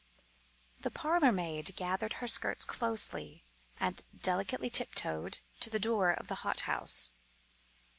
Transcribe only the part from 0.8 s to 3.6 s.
parlourmaid gathered her skirts closely,